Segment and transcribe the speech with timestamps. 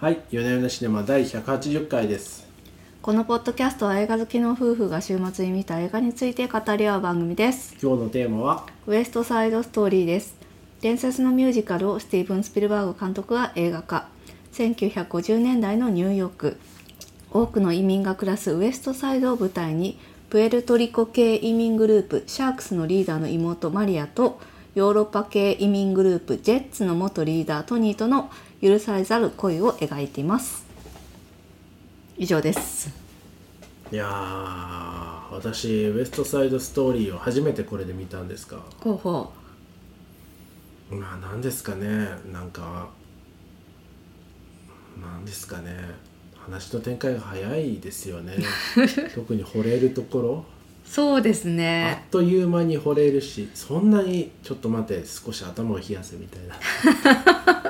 [0.00, 2.48] はい、夜な夜なシネマ第180回です。
[3.02, 7.76] このポッドキャストは映画好きの夫婦が週末に見た映画について語り合う番組です。
[7.82, 10.36] 今日のテーマは、ウエストサイドストーリーです。
[10.80, 14.08] 伝説のミュージカルをスティーブン・スピルバーグ監督が映画化。
[14.54, 16.56] 1950年代のニューヨーク。
[17.30, 19.98] 多くの移民が暮らすウエストサイドを舞台に
[20.30, 24.40] プエルトリコ系移民グループシャークスのリーダーの妹マリアと
[24.74, 28.30] ヨーロッパ系移民グループジェッツの元リーダートニーとの
[28.62, 30.64] 許されざる恋を描いています。
[32.18, 32.90] 以上です。
[33.90, 39.32] いやー、私、ウエストサイドストーリーを初めてこれで見たんですが、候補
[40.90, 42.90] まあ、なんですかね、なんか、
[45.00, 45.76] なんですかね、
[46.36, 48.36] 話の展開が早いですよね。
[49.14, 50.44] 特に惚れるところ。
[50.84, 57.69] そうですあねっという間に惚れるしそんなにちょっと待って少し頭を冷やせみたいな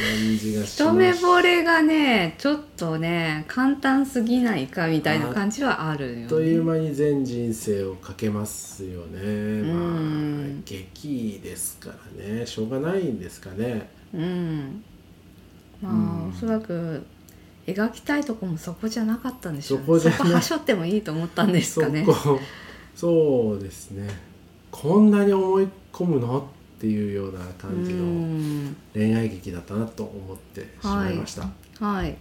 [0.00, 6.22] 感じがし一目惚れがねちょっとね簡単すぎないかみたいな感じはあるよね。
[6.24, 9.62] あっという間に全人生をかけますよね。
[9.62, 12.46] まあん劇ですからね。
[12.46, 13.90] しょうがないんですかね。
[14.14, 14.82] うん。
[15.82, 16.28] まあ、うん。
[16.30, 17.04] おそらく
[17.66, 19.84] 描きたいとこもそこじゃなかったんでしょうね。
[19.86, 22.04] そこじゃなそこはしょってもいいと思ったんですそかね。
[22.04, 22.40] こ。
[22.96, 24.08] そうですね。
[24.70, 26.48] こんなに思い込むの？
[26.80, 28.76] っていうような感じうのん。
[28.94, 31.46] 恋愛劇だったなと思ってしまいました、
[31.84, 32.16] はい。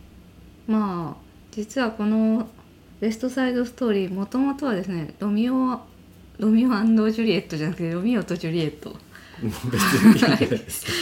[0.68, 1.22] まあ
[1.52, 2.50] 実はこの
[3.00, 5.80] 「ベストサイドストーリー」もともとはですねロミオ
[6.40, 6.70] ロミオ
[7.10, 8.98] ジュリエットじゃなくてロミオとジュリエット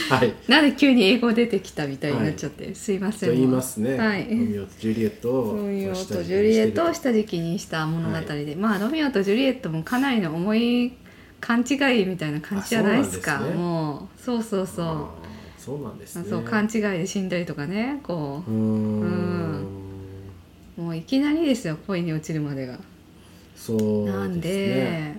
[0.08, 0.34] はい。
[0.46, 3.30] なんで急に英語出てきたみたいになっちゃって、すいません。
[3.30, 4.28] と言いますね、はい。
[4.30, 10.92] ロミオとジュリエットをロミオとジュリエットを下敷きにした物語で、まあロミオとジュリエットもかなりの重い
[11.40, 13.40] 勘違いみたいな感じじゃないですか？
[13.40, 13.54] ね。
[13.54, 14.20] もう。
[14.20, 15.06] そうそうそう。
[15.60, 16.24] そうなんですね。
[16.28, 18.50] そう勘違いで死んだりとかねこう。
[18.50, 19.64] ーん。
[20.78, 22.78] うもういきなりですよ恋に落ちるまでが。
[23.56, 25.14] そうなんで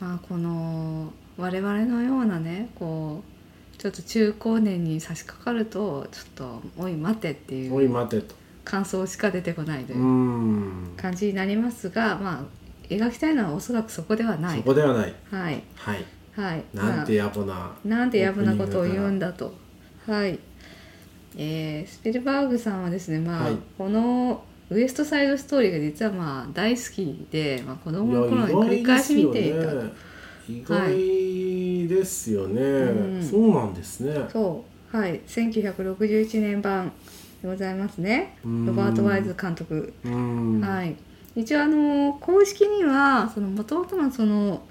[0.00, 3.22] まあこの我々のようなねこ
[3.74, 7.90] うちょっと中高年に差し掛かるとちょっと「おい待て」っていおいう。
[7.90, 9.98] 待てと感想しか出てこないという
[10.96, 12.44] 感じになりますがまあ
[12.90, 15.14] 描きたいのはおそらくそこではなそいこではない。
[15.30, 15.62] はい。
[15.76, 16.04] はい。
[16.36, 16.64] はい。
[16.74, 19.54] なんて野暮な、まあなんて野暮なことを言うんだだと
[20.06, 20.38] はい。
[21.36, 23.56] えースピルバーグさんはですねまあ、はい。
[23.78, 29.72] このウエストサイドストーリーが実はまあ大好きで、まあ、子供の頃に繰り返し見ていた
[30.48, 33.22] 意外ですよね、うん。
[33.22, 34.14] そうなんですね。
[34.32, 34.96] そう。
[34.96, 35.20] はい。
[35.20, 36.92] 1961年版
[37.42, 38.36] でございますね。
[38.44, 38.66] うん。
[38.66, 39.92] ロバート・ワイズ監督。
[40.04, 40.96] はい
[41.36, 44.62] 一応あの公式にはその元々のその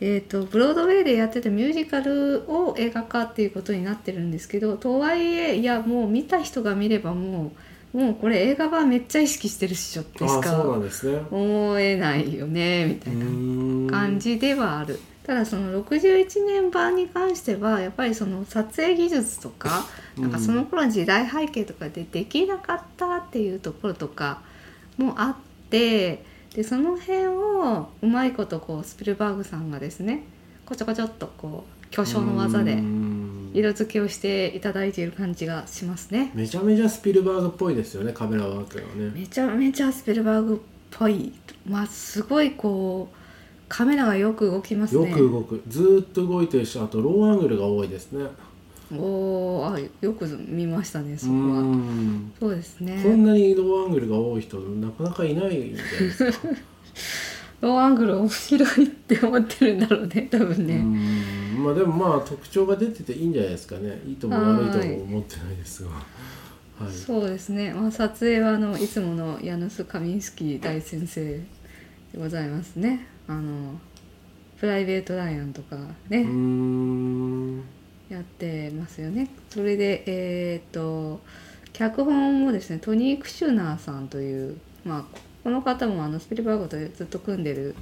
[0.00, 7.50] えー、とブロードウェイでやってたミュージカルを映画化っていうことになってるんですけどとはいえいやもう見た人が見ればも
[7.94, 15.00] うもうこれ映画版めっちゃ意識してるっしょってしか思えないよねみたいな感感じではある。
[15.24, 19.84] ただその61年版に関してはやっぱりその撮影技術とか
[20.16, 24.40] なんかその頃の時代背景とかでできなかったっていうところとか
[24.96, 25.36] もあっ
[25.70, 26.24] て
[26.54, 30.22] でその辺をうまいことこうスピルバーグさんがですね
[30.66, 32.82] こちょこちょっとこう巨匠の技で
[33.54, 36.30] 色付けをしていただいている感じがしますね。
[36.34, 39.10] めちゃめちゃスピルバーグっぽいですよねカメラワークがね。
[39.14, 40.58] めちゃめちゃスピルバーグっ
[40.90, 41.32] ぽい。
[41.66, 43.16] まあすごいこう
[43.68, 45.12] カメラがよく動きますよね。
[45.12, 45.62] く動く。
[45.68, 48.26] ずーっと動いてるしあとローアングルが多いですね
[48.92, 52.32] おーあよく見ましたねそこうはん。
[52.40, 53.00] そうですね。
[53.02, 56.48] こんなにローアングルが多い人なかなかいないんじゃないですか。
[57.60, 61.62] ローアングル面白いって思ってるんだろうね多分うねん。
[61.64, 64.00] まあでもまあ特徴が出てていいんじゃないですかね。
[64.06, 65.90] いいとも悪いとも思ってないですが。
[65.90, 65.96] は
[66.88, 66.92] い。
[66.92, 71.42] そうですね、まあ、撮影はあのいつものヤヌス・カミンスキー大先生で
[72.16, 73.06] ございますね。
[73.26, 73.78] あの
[74.60, 75.76] プライベート・ライアンとか
[76.08, 76.24] ね、
[78.08, 79.28] やってますよね。
[79.50, 81.20] それでえーっと
[81.72, 87.74] 脚本もですねトニー・クシュナーさんというまあこの方もあのスピルバーグとずっと組んでる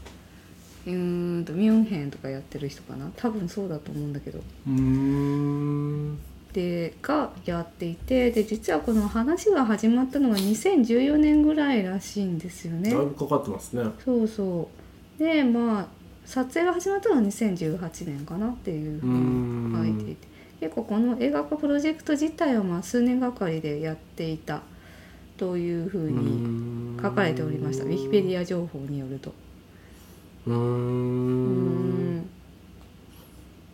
[0.86, 3.10] うーんとミュンヘンとかやってる人かな。
[3.16, 4.38] 多分そうだと思うんだけど。
[4.38, 6.18] うーん。
[6.52, 12.90] でがやっていてで実はこの話が始まったのが2014年ぐらいらしいんですよね。
[12.90, 13.84] だいぶかかってますね。
[14.04, 14.68] そうそ
[15.18, 15.22] う。
[15.22, 15.86] でまあ
[16.26, 20.37] 撮影が始まったのは2018年かなっていうふうに書いていて。
[20.61, 24.62] 結構この映画化プロジェクト自体はまあ数年がかりでやっていた
[25.37, 27.84] というふうに書かれておりました。
[27.84, 29.34] ウィキペディア情報によると。
[30.46, 32.17] うん。
[32.19, 32.26] ん。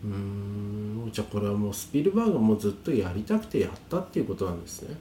[0.05, 1.11] うーん。
[1.13, 4.97] じゃあこれはもうスピルバーグもずっとやりたくてやったっていうことなんですね。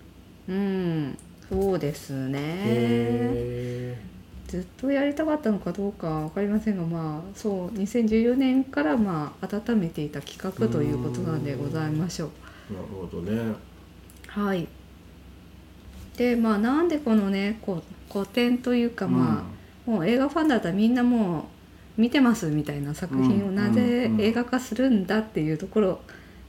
[0.50, 1.18] うん。
[1.50, 2.39] そうですね。
[2.39, 4.10] へ
[4.51, 12.30] ずっとやりたかったのかどうかわかりませんがまあそう2014年からまあ温めていた企画ということなんでございましょう。
[12.71, 13.56] えなるほどね。
[14.27, 14.68] はい。
[16.18, 17.81] でまあなんでこのねこ
[18.12, 19.45] 古典というかま
[19.88, 21.48] あ、もう映画ファンだったらみんなも
[21.98, 24.21] う見てますみたいな作品をうんなぜうんうん。
[24.21, 26.01] 映画化するんだっていうところ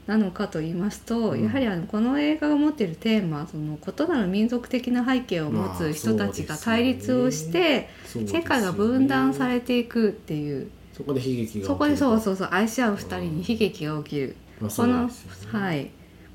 [0.07, 1.43] なのかと言いますと、うん。
[1.43, 8.41] やはりあのこの映画が持っているテーマその異なる民族的な背景を持まあつ人たちが対立をして、そうですよね。
[8.41, 10.69] 世界が分断されていくっていう。
[10.93, 15.13] そこで悲劇がそこでそうそうそう愛し合う二人に悲劇が起きる、この、ね。
[15.51, 15.89] はい。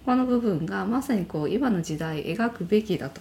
[0.05, 3.21] この部分がまさにこう今の時代描くべきだと。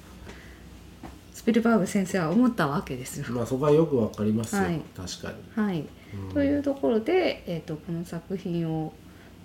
[1.34, 3.26] スピルバーグ先生は思ったわけですよ。
[3.30, 4.82] まあそこはよくわかりますよ、はい。
[4.96, 5.90] 確かはい、に、
[6.28, 6.34] うん。
[6.34, 8.94] というところで、えー、とこの作品を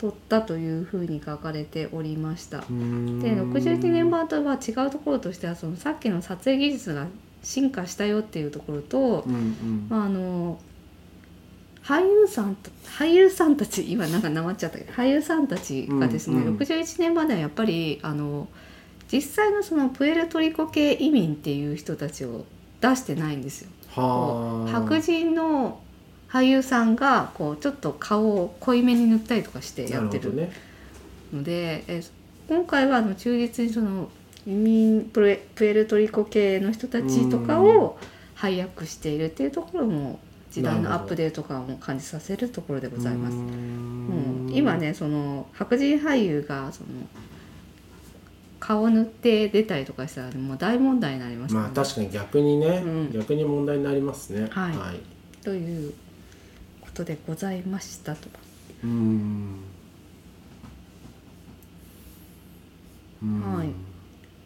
[0.02, 2.58] 撮ったというふうに書かれておりました。
[2.58, 7.06] で62年版とは違うところとしてはそのさっきの撮影技術が
[7.44, 10.58] 進化したよっていうところと、うんうんまあ、あの
[11.84, 18.48] 俳優さんと俳優さんたち今なんかなまっちゃったけど俳優さんたちがですね、うんうん61年版ではやっぱりあの
[19.12, 22.44] 実際のそのプエルトリコ系移民っていう人たちを
[22.80, 23.70] 出してないんですよ。
[23.94, 25.78] 白人の
[26.32, 30.50] 俳優さんがこうちょっと顔を濃いめに塗ったりとかしてやってる
[31.30, 32.02] ので、え
[32.48, 34.08] 今回はあの忠実にその
[34.46, 37.98] 移民プエプエルトリコ系の人たちとかを
[38.34, 40.20] 配役しているっていうところも
[40.50, 43.36] 時代のアップデート感を感じさせるところでございます。
[43.36, 46.88] うーもうん今ねその白人俳優がその
[48.58, 53.12] 顔塗って出たりとかしたらもう大問題になりますまあ確かに逆にね、うん。
[53.12, 54.48] 逆に問題になりますね。
[54.50, 54.76] はい。
[54.76, 55.00] はい、
[55.42, 55.92] という
[56.92, 58.28] ことでございましたと。
[58.84, 59.60] うーん
[63.22, 63.68] はい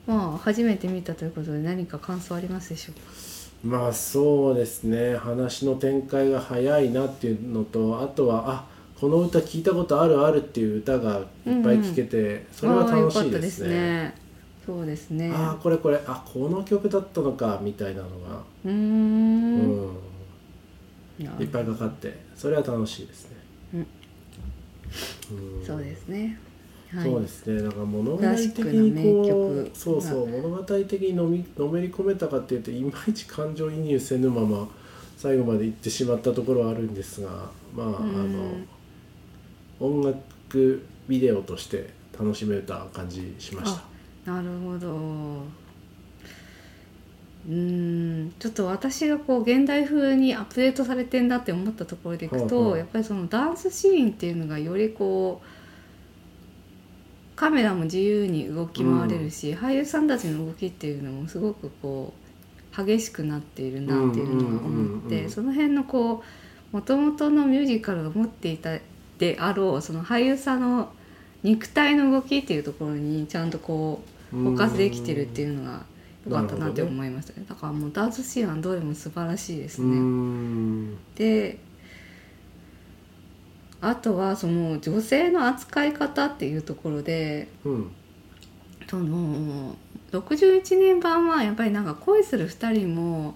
[0.07, 3.01] まあ初めて見たということで何か感想ありますでしょうか？
[3.79, 8.65] まあそうですね話の展開が早いなっていうのとあとはあ
[9.01, 11.25] この歌聞いたことあるあるっていう歌がいっ
[11.65, 14.15] ぱい聴けて、それは楽しいですねね。
[14.65, 15.33] そうですね。
[15.35, 18.71] ああこれこれあこの曲だったのかみたいなのが、うー。
[18.71, 19.97] うん
[21.19, 23.37] いっぱいかかってそれは楽しいですね、
[23.81, 23.87] ん。
[25.65, 26.39] そうですね。
[26.93, 27.11] はい。
[27.11, 27.63] そうですね。
[27.63, 30.27] だから物語的にこ曲うそうそう。
[30.27, 34.69] 物語的にのみのめり込めたかっていうといまいち感情移入せぬまま
[35.17, 38.69] 最後まで行ってしまったところはあるんですがまああのうん
[39.79, 43.75] 音楽ビデオとして楽しめた感じしまし
[44.25, 44.33] た。
[44.33, 45.45] なるほど。
[47.49, 48.35] うーん。
[48.39, 55.47] ちょっと私がこう現代風にアップデートされてんだって思ったところでいくと、はいはいやっぱりそのダンスシーンっていうのがよりこう
[57.37, 62.27] カメラも自由に動き回れるし、俳優さんたちの動きっていうのもすごくこう
[62.85, 66.23] 激しくなっているなっていうのが思っうんうんうんうんてその辺のこ
[66.73, 68.79] うもともとのミュージカルが持っていた
[69.19, 70.91] であろうその俳優さんの
[71.43, 74.03] 肉体の動きっていうところにちゃんとこ
[74.33, 75.85] うフォーカスできてるっていうのが
[76.27, 77.47] 良かったなって思いましたね。
[77.49, 79.97] だからもうダンスシーンはどれも素晴らしいですね。
[79.97, 80.97] ん。
[81.15, 81.59] で
[83.81, 87.91] あとはその女性の扱い方っていうところでうん。
[88.89, 89.75] その
[90.13, 93.35] 61年版はやっぱりなんか恋する2人も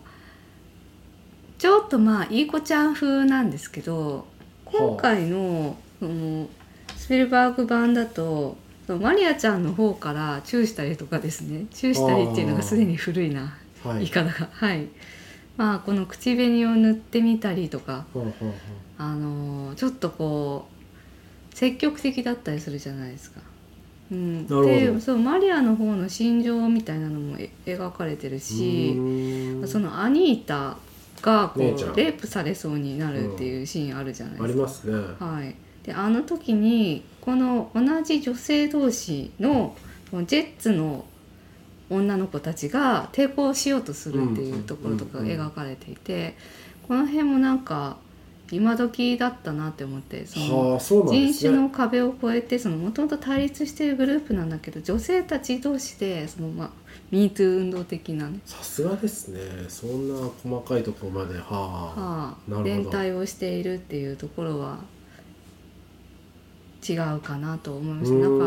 [1.58, 4.26] ちょっとまあいい子ちゃん風なんですけど
[4.64, 6.48] 今回のその
[6.96, 8.56] スピルバーグ版だと
[8.98, 11.66] マリアちゃんの方からチューしたりとかですね。
[11.72, 13.56] チューしたりっていうのがすでに古いな。
[13.84, 13.98] はい。
[13.98, 14.48] 言い方が。
[14.52, 14.86] はい。
[15.56, 18.06] まあこの口紅を塗ってみたりとか
[18.96, 20.66] あのーちょっとこ
[21.52, 23.40] う積極的だったりするじゃないですか。
[24.10, 28.94] うん、でそうマリアの方の心情みたいなのもえ描かれてるし、
[29.66, 30.76] そのアニータ
[31.20, 34.54] がこうレイプされそうになるっていうシーンあるじゃないあですか。
[34.54, 35.16] りますね。
[35.18, 35.54] はい、
[35.84, 39.76] であの時にこの同じ女性同士の
[40.26, 41.04] ジェッツの
[41.90, 46.36] 女の子たちが抵抗しようとするっていうところとかが描かれていて
[46.86, 47.96] この辺もなんか
[48.52, 56.70] 今時だったなって思ってその人種の壁を越えてもともと対立しているグループなんだけど女性たち同士でその、まあ、
[57.12, 59.40] MeToo 運動的なね、さすがですね。
[59.68, 61.38] そんな細かいところまで。
[61.38, 61.56] はあ
[62.00, 64.78] はあ連帯をしているっていうところは
[66.86, 68.16] 違うかなと思いました。
[68.16, 68.44] なんか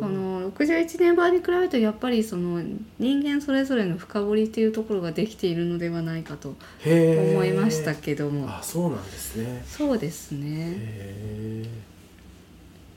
[0.00, 2.62] その61年版に比べるとやっぱりその
[2.98, 9.62] 人間それぞれの深掘りっていうところができているのではないかと思いましたけども、あそうなんですね。
[9.66, 11.68] そうですね。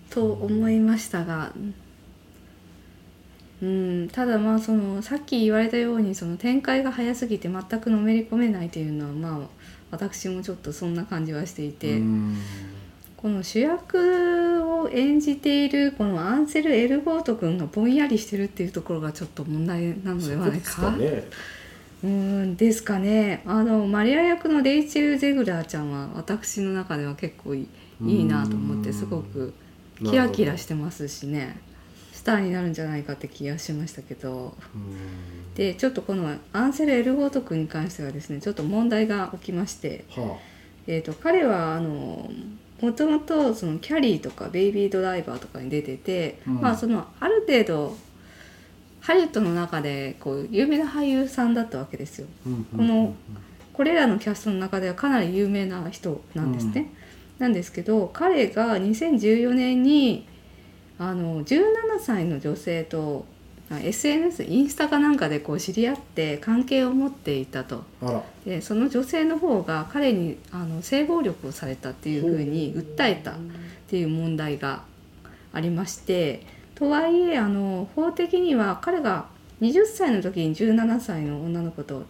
[0.09, 1.51] と思いましたが
[3.61, 9.47] うん、ただまあそのさっき言われたようにその展開が早すぎて全くのめり込めないというのはまあ
[9.89, 12.37] 私もちょっとそんな感じはしていて、うん
[13.27, 20.87] この主役を演じているこのアンセル・エルゴート君がぼんやりしてるっていうところがちょっと問題なのではないか。
[20.87, 23.43] うーんですかね。
[23.45, 27.67] あのマリア役のレイチェル・ゼグラーちゃんは私の中では結構い
[27.99, 29.53] いなと思ってすごく
[30.05, 31.59] キラキラしてますしね。
[32.13, 34.55] スターになるんじゃないかって気がしましたけど。
[34.73, 35.53] うん。
[35.53, 40.37] でちょっとこのアンセル・エルゴート君に関してはですねちょっと問題が起きまして、は
[40.87, 42.31] えー、と彼はあの
[42.81, 47.97] もともとそのキャリーとかベイビードライバーとかに出てて、うんまあそのある程度
[49.01, 52.27] ハリウッドの中でこう有名な俳優さんだったわけですよ。
[52.75, 53.15] この
[53.73, 56.91] これらのキャストの中ではかなり有名な人なんですね。
[57.39, 60.27] なんですけど彼が2014年に
[60.99, 61.63] あの17
[61.99, 63.36] 歳の女性とあ
[63.69, 67.83] SNS インスタかなんかでこう知り合って関係を持っていたと。
[68.45, 73.33] でその女性の方が彼にあの性暴力をされたっていうふうに訴えたっ
[73.87, 74.83] ていう問題が
[75.51, 76.45] ありまして
[76.75, 79.25] とはいえあの法的には彼が
[79.61, 82.05] 20歳の時に17歳の女の子と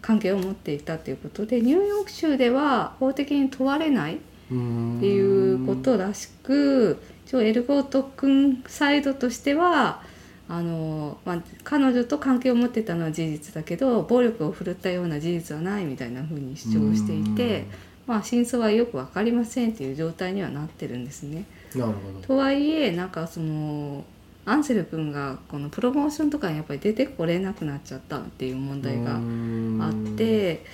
[0.00, 4.18] 関係を持っていたということでニューヨーク州では法的に問われない
[4.50, 10.02] うんっていうことらしく一応エルゴート君サイドとしては
[10.48, 17.66] あの、まあ、彼女と関係を持ってたのは事実だけど暴力を振るったような事実はないみたいな風に主張していて、
[18.06, 21.44] まあ、真相はよく分かりませんっていう状態にはなってるんですね。
[21.74, 24.04] なるほとはいえなんかその
[24.46, 30.64] アンセル君がこのプロモーションとかにやっぱり出てこれなくなっちゃったっていう問ど題がうんあって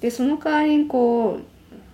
[0.00, 1.40] でその代わりにこう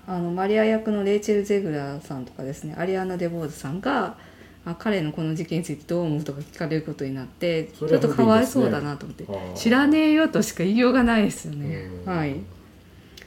[0.07, 4.17] あのマリア役のレイチェル・ゼグラーさんとかですねアリアナ・デボーズさんが
[4.65, 9.55] あ彼のこの事件についてどう思うとか聞かれることになってちょっとかわいそうだなと思って、あー。
[9.55, 11.91] 知らねえよとしか言いようがないですよね。
[12.07, 12.17] うん。
[12.17, 12.37] はい。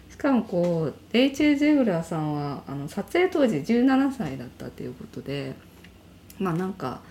[0.09, 5.53] しかもこうレイチェル・ゼグラーさんはあの撮影当時17歳だったということで
[6.39, 7.01] まあなんか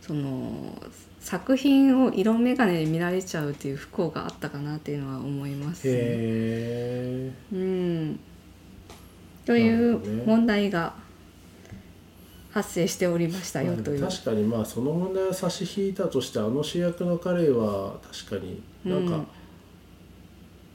[0.00, 0.82] その
[1.20, 5.92] 作品を色眼鏡で見られちゃうっていう不幸があったかなっていうのは思います、ね。
[5.94, 5.96] へ
[7.20, 8.20] えうん、
[9.44, 10.94] という問題が
[12.54, 14.00] 発生しておりましたよという。
[14.00, 17.94] 確かにまあその問題を差し引いたとしてあの主役の彼は
[18.28, 19.26] 確かになんか、うん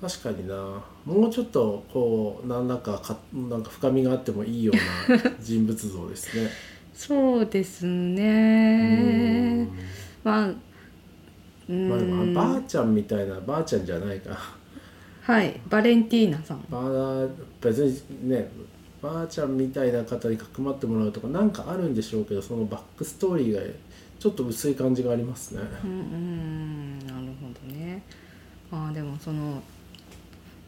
[0.02, 0.56] 確かにな
[1.04, 6.50] もうちょっとこう何らかかなんか深みがあってもいいような人物像ですね。
[6.96, 9.70] そうですうねん。
[10.24, 10.54] まあ、
[11.70, 14.38] うんまあでもばあちゃんみたいなばあちゃんじゃないか
[15.22, 16.66] はい、バレンティーナさん。
[16.70, 17.28] ばあ
[17.62, 18.50] 別にね
[19.02, 23.62] ばあちゃんみたいな方にかくまってもらうとかなんかあるんでしょうけどそのバックストーリーが
[24.20, 25.62] ちょっと薄い感じがありますね。
[25.84, 28.04] うんうん、なるほどね。
[28.72, 29.62] あでもその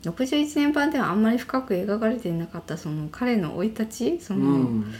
[0.03, 3.85] 61年版ではあんまり深く描かれていなかったその彼の生い立
[4.17, 4.93] ちその、うん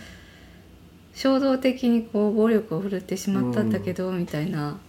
[1.14, 4.80] 衝動的にこう暴力を振るってしまったんだけど、みたいな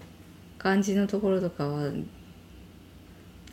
[0.58, 1.90] 感じのところとかは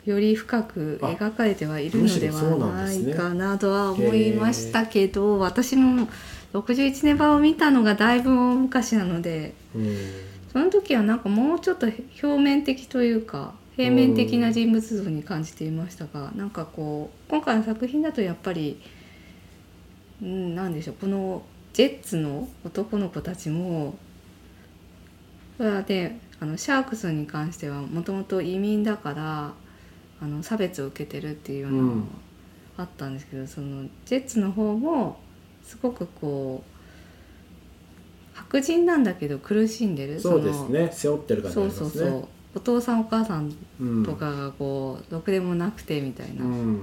[0.04, 6.08] より深く描かれてはいるのではないかなとは思いましたけど、私も
[6.52, 9.96] 61年版を見たのがだいぶ大昔なのでうん。
[10.52, 11.86] その時はなんかもうちょっと
[12.22, 18.80] 表面的というか平面的な人物像に感じていましたが、なんかこう今回の作品だとやっぱり、
[20.20, 21.42] うん、なんでしょうこの
[21.72, 23.94] ジェッツの男の子たちも
[25.56, 29.52] それはであのシャークスに関してはもともと移民だから
[30.22, 32.04] あの差別を受けてるっていうようなのがうん。
[32.76, 35.18] あったんですけど、そのジェッツの方も
[35.62, 40.90] すごくこう白人なんだけど苦しんでるそうですね。
[40.92, 41.90] 背負ってる感じあそうりますね。
[41.90, 46.82] そうそうお父さんお母さんうんとかがこうろくでもなくてみたいな、うん。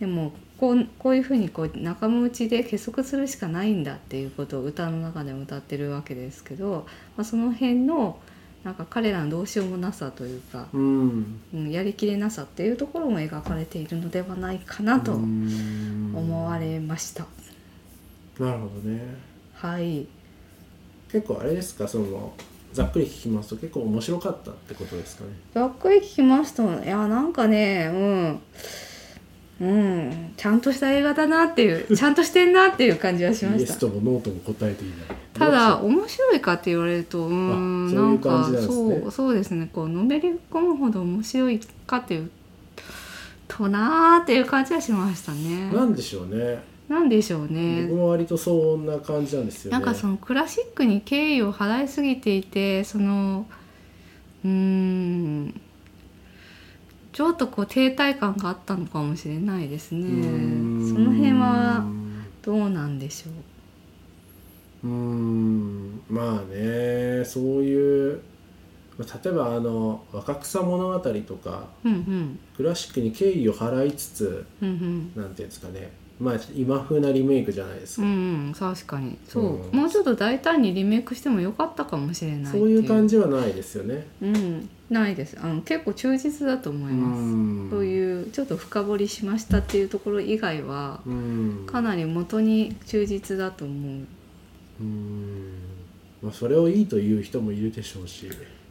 [0.00, 8.18] でもこうこういうふうにこう仲間内で結束するしかないんだっていうことを歌の中でも歌ってるわけですけど、まあ、その辺の
[8.64, 11.40] なんか彼らのどうしようもなさというか、うん。
[11.54, 16.12] うん、やりきれなさっていうところも描かれているのではないかなとうん。
[16.14, 17.26] 思われました。
[18.38, 19.00] なるほどね。
[19.54, 20.06] はい。
[21.10, 22.32] 結構あれですかその
[22.72, 25.30] ざっくり聞きますと結構面白かったってことですかね。
[25.54, 28.40] ざっくり聞きますといやなんかねうん。
[29.60, 33.60] うんちゃんとした映画だなっていう ちゃんとしてんなっていう感じはしました。
[33.60, 34.96] イエスともノーとも答えていない。
[35.34, 39.68] ただ面白いかって言われるとうーんなんかそうそうですね。
[39.72, 42.30] こうのめり込むほど面白いかっていう
[43.48, 45.70] となーっていう感じはしましたね。
[45.72, 46.62] なんでしょうね。
[46.88, 49.78] なんでしょう僕ねも割とそんな感じなんですよね。
[49.78, 53.44] なんかそのクラシックに敬意を払いすぎていてその
[54.44, 55.60] うーん
[57.18, 60.06] ちょっとこう停滞感があったのかもしれないですね。
[60.06, 60.88] うん。
[60.88, 61.84] その辺は
[62.42, 63.30] どうなんでしょ
[64.86, 64.86] う。
[64.86, 66.00] うーん。
[66.08, 68.20] まあねそういう
[68.96, 72.38] まあ例えばあの「若草物語」とかうんうん。
[72.56, 75.12] クラシックに敬意を払いつつうんうん。
[75.20, 79.16] なんていうんですかねまあ今風なリメイクじゃないですうか、んうん確かに。
[79.28, 79.78] そう、うん。
[79.78, 84.06] もうちょっと大胆にリメイクしてもよかったかもしれないそういう感じじはないですよね。
[84.20, 85.36] うんないです。
[85.40, 87.70] あの結構忠実だと思います、ん。
[87.70, 91.64] そういうちょっと深掘りしましたっていうところ以外はうん。
[91.66, 94.04] かなり元に忠実だと思う。
[94.80, 95.52] うん。
[96.22, 98.28] まあそれをいいという人もいるでしょうし。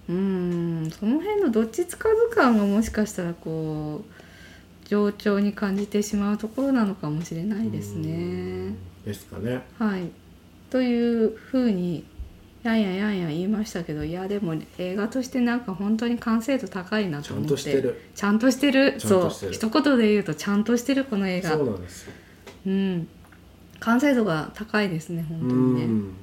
[0.10, 0.90] うん。
[0.92, 4.17] その辺のどっちつかず感がもしかしたらこう
[4.88, 8.08] 冗長に感じてしまうところなのかもしれないですうね
[8.70, 8.76] ん。
[9.04, 9.62] ですかね。
[9.78, 10.10] はい。
[10.70, 12.06] というふうに
[12.64, 17.50] やんややんや言いましたけどいやでも映画としてなんか本当に完成度高いなと思って。
[17.50, 18.02] ちゃんとしてる。
[18.16, 19.00] ちゃんとしてる？
[19.00, 19.52] そう。
[19.52, 21.52] 一言で言うとちゃんとしてるこの映画。
[21.52, 22.14] そうなんですよ。
[22.68, 23.08] うん。
[23.80, 25.84] 完成度が高いですね本当にね。
[25.84, 26.14] うん。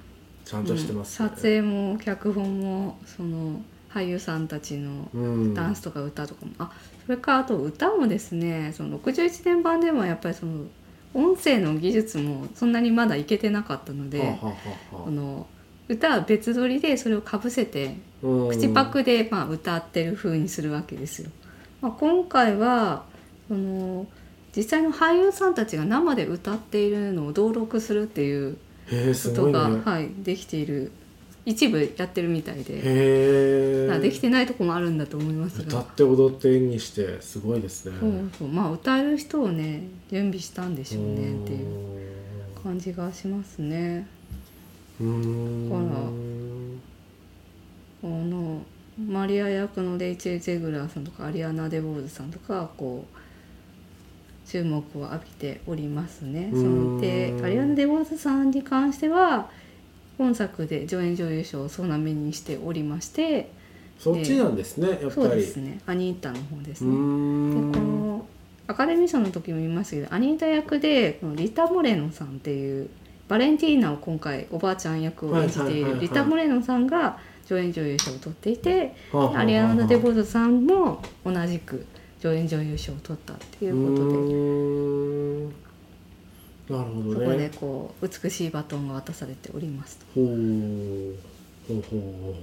[0.45, 1.29] ちゃんとしてます、うん。
[1.31, 5.55] 撮影も脚本もその俳優さんたちのうん。
[5.55, 6.73] ダンスとか歌とかも、あ
[7.07, 10.65] それからあと歌もですねその61年版でもやっぱりその
[11.13, 14.55] 音声の技術もそんなにまだいけてなかったので、は
[15.07, 15.47] あの
[15.89, 21.31] 歌は別撮りでそれをかぶせて口パクでまあ歌ってる風にするわけですよ。
[21.81, 23.05] まあ、今回は
[23.49, 24.07] その
[24.57, 28.59] 実際の俳優さんたちが生で歌っているのを登録するっていうこ
[29.35, 30.93] とが、ねはい、できている
[31.47, 32.81] 一部やってるみたいで、
[34.01, 35.67] できてないとこもあるんだと思いますが。
[35.67, 37.97] 歌って踊って演技してすごいですね。
[38.01, 38.49] そうそう。
[38.49, 44.07] まあ歌える人をね準備したんでしょうねっていう感じがしますね。
[45.01, 45.69] うーん。
[45.69, 45.79] ほ
[48.07, 48.63] らこの
[48.99, 56.49] マリア役のレイチェル・ゼグラーさんとかアリアナ・デボーズさんとかこう注目を浴びておりますね。
[56.53, 59.51] そのでアリアナ・デボーズさんに関しては
[60.19, 63.51] 本作で助演女優賞を総なめにしておりまして
[63.99, 65.81] そっちなんですねやっそうぱりですね。
[65.87, 67.73] アニータの方ですうーね。
[67.73, 68.27] でこんの
[68.67, 72.89] アカデミー賞の時も言いましたけどアニータ役でこのリタ・モレノさんっていう
[73.29, 81.87] バレンティーナを今回おばあちゃん役を演じていはいはいはいはいるリタ・モレノさんが助演女優賞を取っていてはあはあはあアリアナ・デボーズさんも同じく
[82.21, 84.15] 助演女優賞を取ったっていうことで。
[84.15, 85.53] うーん
[86.69, 90.07] なるほそこでどねこう美しいバトンが渡されておりますと。
[90.15, 90.27] ほう。
[91.69, 92.35] ほうほ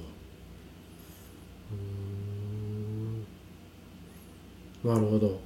[4.84, 4.88] う。
[4.88, 5.40] なるほど。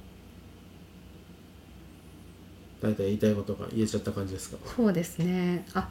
[2.80, 5.64] 大体言いたいことが言えちゃった感じですか、そうですね。
[5.74, 5.88] あ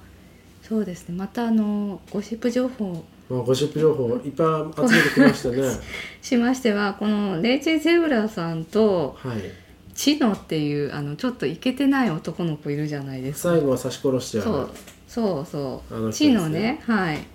[0.62, 1.16] そうですね。
[1.16, 3.04] またあのゴシップ情報。
[3.30, 4.30] まあ、ゴシップ情報い。
[4.30, 5.64] っぱい集めてきましたね。
[6.22, 9.65] しましてはこのレイチェ・ゼウラーさんとはい
[9.96, 13.54] チノっていうあのちょっとイケてない男の子いるじゃないですか。
[13.54, 14.70] 最後は刺し殺しちゃそうう
[15.08, 15.46] そう。
[15.46, 16.82] そうチノね。
[16.86, 17.26] はい、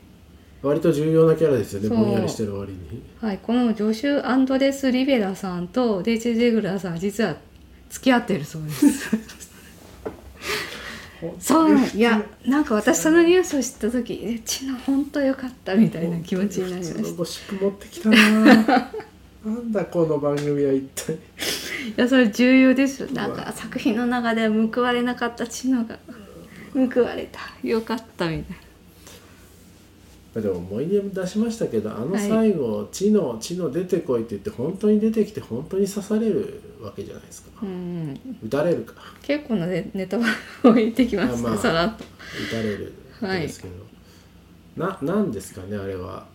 [0.62, 3.03] 割と重要なキャラですよねぼんやりしてる割に。
[3.20, 7.37] はい、このジョシュ・アンドレス・リベラさんとレイチェ・ゼグラーさんは実は
[7.88, 9.16] 付き合ってるそうです。
[11.38, 18.90] そういやなんか私そのニュースを知った時えチノ本当よかったみたいな気持ちになりまし普通のゴシップ持ってきたな
[19.44, 21.07] なんだこの番組は一体。
[21.07, 21.16] たい
[21.96, 23.03] やそれ重要です。
[23.03, 25.98] よなんか作品の中では報われなかったチノが
[26.74, 27.40] 報われた。
[27.66, 28.53] よかったみた
[30.40, 32.29] いでも思い出出しましたけどあのはい。
[32.29, 37.64] 最後「知能知能出てこい」って言って本当に出てきて本当に刺されるわけじゃないですか。
[37.64, 38.20] なうん。
[38.44, 38.94] 撃たれるか。
[39.22, 40.20] 結構なネネタを
[40.74, 43.74] 言ってきました、あまあさらっと撃たれるですけど、
[44.85, 46.26] ななんですかねあれは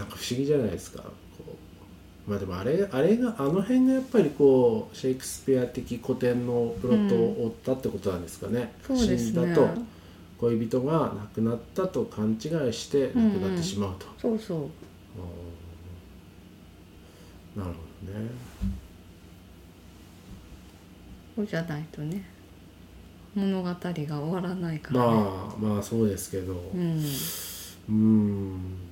[0.00, 1.04] なんか不思議じゃないですか
[2.26, 9.42] まあでもあれあれがあの辺がやっぱりこうシェイクスピア的古典のプロットを追ったってことなんですかね、そうですね。
[9.44, 9.68] 死んだと
[10.38, 14.60] 恋人が亡くなったと勘違いして亡くなってしまうと、そうそう。
[17.58, 18.30] なるほどね。
[21.36, 22.24] そうじゃないとね
[23.34, 25.06] 物語が終わらないから、ね。
[25.06, 26.52] まあまあそうですけど。
[26.52, 26.98] うん。
[26.98, 28.56] うーん。
[28.56, 28.89] まあ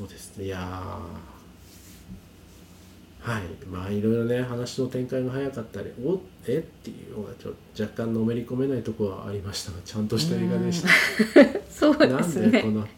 [0.00, 0.46] そうですね。
[0.46, 0.62] いやー
[3.30, 3.42] はい。
[3.66, 6.56] まあいろいろね話の展開が早かったりおえ？
[6.56, 10.88] っていうのがちょ若干のめり込めないところはありましたがちゃんとした映画でした、
[11.70, 12.50] そうでなんすね。
[12.50, 12.88] でこのか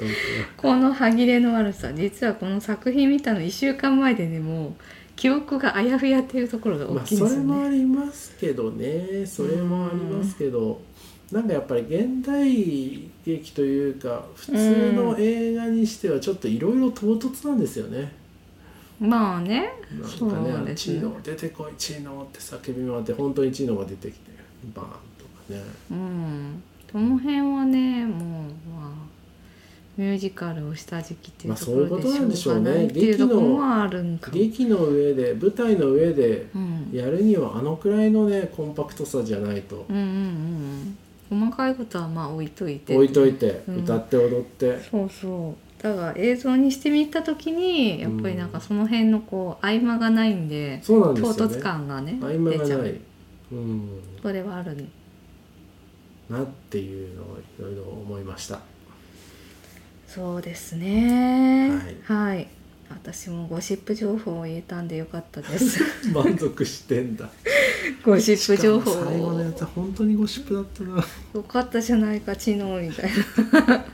[0.57, 4.75] この歯切れの悪さ実はこの作品見たの1週間前でねもう
[5.17, 9.27] 記憶があやふやっていうところが大きいんですよね、それもありますけどね。
[9.27, 10.81] それもありますけど、
[11.33, 18.13] なんかやっぱり現代劇というか普通の映画にしてはちょっといろいろ唐突なんですよね。
[19.01, 20.97] まあねなんかね「ですね。
[20.97, 24.31] チーノ出てこいチーノ」って叫び回って本当にチーノが出てきて
[24.75, 25.63] バーンとかね。
[25.91, 26.63] うん。
[26.93, 28.21] その辺はねもう
[28.71, 29.13] まあ
[29.97, 32.87] ミュージカルをした時期っていうまあところそういうことなんででしょうね。
[32.87, 34.31] っていうところもあるんか。
[34.31, 36.91] も劇の上で舞台の上でうん。
[36.93, 39.87] やるにはあのくらいのねコンパクトさじゃないと。
[39.89, 40.99] うんうんうん
[41.33, 42.95] 細かいことはまあ置いといて。
[42.95, 43.77] 置いといてうん。
[43.85, 44.81] 歌って踊って。
[44.81, 45.83] そうそう。
[45.83, 53.01] だから映像にしてみた時にやっぱりなんかその辺のこう合間がないんで、そうなんです唐突感がね合間出ちゃがないう。
[53.53, 53.89] うん。
[54.23, 54.89] それはあるね。
[56.31, 58.61] なっていうのをいろいろ思いました。
[60.07, 61.71] そうですね。
[62.07, 62.37] はい。
[62.37, 62.49] はい、
[62.93, 65.81] 私もゴシップ情報を言えたんでよかったです。
[66.13, 67.31] 満足してんだ。
[68.05, 71.05] ゴシップ情報最後のやつは本当にゴシップだったな。
[71.35, 73.11] よかったじゃないか知能みたい
[73.67, 73.85] な。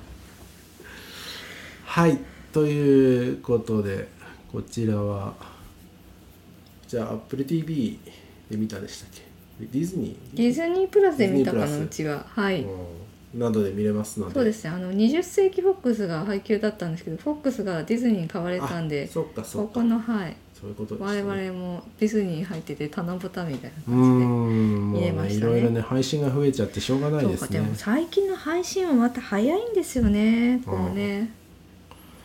[1.85, 2.19] はい
[2.53, 4.09] ということで
[4.53, 5.35] こちらは
[6.87, 7.99] じゃあ AppleTV
[8.51, 9.23] で見たでしたっけ？
[9.73, 10.37] ディズニー？
[10.37, 12.25] ディズニープラスで見たかなうちは。
[12.29, 12.69] はい、うん
[13.35, 14.35] などで見れますので。
[14.35, 14.71] そうですね。
[14.71, 19.69] あの20世紀フォックスが配給だったんですけどフォックスがディズニーに買われたんであそっかそっか。
[19.69, 20.37] ここのはい。
[20.59, 25.53] そういうことです我ね々もディズニー入ってて棚ぼたみたいな感じで見れましたね。
[25.53, 27.38] ねいろいろね配信が増えちゃってしょうがないですね。
[27.38, 30.61] そうかでも最近の配信はまた早いんですよね。
[30.64, 31.31] こうね、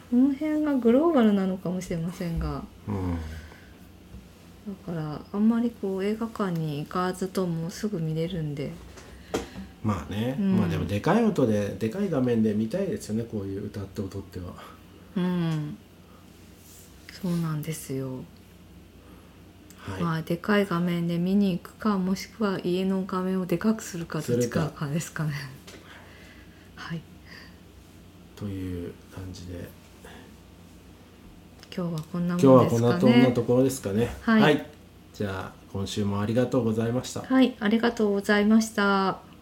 [0.10, 2.64] この辺がグローバルなのかもしれませんが。
[2.88, 3.18] うん。
[4.66, 8.72] だからあんまりこう映画館に行かずともすぐ見れるんで
[9.84, 10.58] まあね、うん。
[10.58, 14.54] まあでもでかい音ででかい画面で見たいですよねこういう歌って踊っては。
[15.18, 15.78] うん。
[17.12, 18.10] そうなんですよ、
[19.78, 25.32] はい、まあでかい画面で見に行くかもしくは家の画面をでかくするかどっちかかですかね。
[26.76, 27.02] はい。
[28.36, 29.70] という感じで。
[31.76, 34.16] 今日はこんなもん今日はですかこんなとこんなねところですかね。
[34.22, 34.66] はい。
[35.14, 37.22] じゃあ今週もありがとうございました。
[37.22, 37.56] はい。
[37.60, 39.33] ありがとうございました